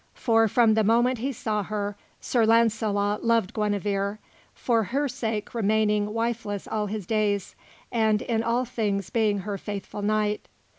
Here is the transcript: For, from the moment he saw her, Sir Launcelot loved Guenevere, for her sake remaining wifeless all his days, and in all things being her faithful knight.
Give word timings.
For, 0.15 0.47
from 0.47 0.73
the 0.73 0.83
moment 0.83 1.19
he 1.19 1.31
saw 1.31 1.61
her, 1.61 1.95
Sir 2.19 2.43
Launcelot 2.43 3.23
loved 3.23 3.53
Guenevere, 3.53 4.17
for 4.51 4.85
her 4.85 5.07
sake 5.07 5.53
remaining 5.53 6.11
wifeless 6.11 6.67
all 6.67 6.87
his 6.87 7.05
days, 7.05 7.53
and 7.91 8.23
in 8.23 8.41
all 8.41 8.65
things 8.65 9.11
being 9.11 9.41
her 9.41 9.59
faithful 9.59 10.01
knight. 10.01 10.47